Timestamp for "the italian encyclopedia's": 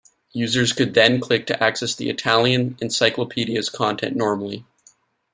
1.93-3.69